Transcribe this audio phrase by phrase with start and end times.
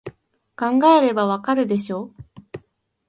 [0.55, 2.09] 考えればわかるでしょ